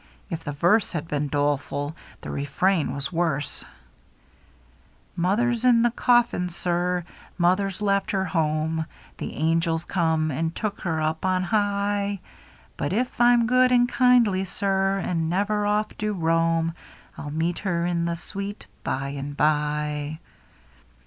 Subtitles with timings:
[0.31, 3.63] If the verse had been doleful, the refrain was worse:—
[5.15, 7.03] Mother's in the coffim, sir.
[7.37, 8.87] Mother's left her home;
[9.19, 12.19] The ainjulls come and took her up on high.
[12.77, 14.97] But if I'm good and kindly, sir.
[15.05, 16.73] And never off do roam,
[17.15, 20.17] I'll meet her in the sweet by and by.'